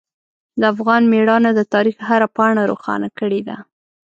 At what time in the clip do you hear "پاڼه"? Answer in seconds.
2.35-2.63